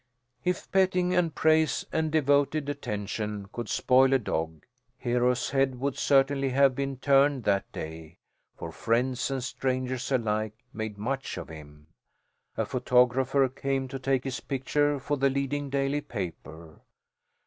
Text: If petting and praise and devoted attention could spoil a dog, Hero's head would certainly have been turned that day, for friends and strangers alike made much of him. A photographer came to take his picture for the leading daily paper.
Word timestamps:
If 0.43 0.71
petting 0.71 1.13
and 1.13 1.35
praise 1.35 1.85
and 1.91 2.11
devoted 2.11 2.67
attention 2.69 3.47
could 3.53 3.69
spoil 3.69 4.13
a 4.13 4.17
dog, 4.17 4.65
Hero's 4.97 5.51
head 5.51 5.79
would 5.79 5.95
certainly 5.95 6.49
have 6.49 6.73
been 6.73 6.97
turned 6.97 7.43
that 7.43 7.71
day, 7.71 8.17
for 8.57 8.71
friends 8.71 9.29
and 9.29 9.43
strangers 9.43 10.11
alike 10.11 10.53
made 10.73 10.97
much 10.97 11.37
of 11.37 11.49
him. 11.49 11.85
A 12.57 12.65
photographer 12.65 13.47
came 13.47 13.87
to 13.89 13.99
take 13.99 14.23
his 14.23 14.39
picture 14.39 14.97
for 14.99 15.17
the 15.17 15.29
leading 15.29 15.69
daily 15.69 16.01
paper. 16.01 16.81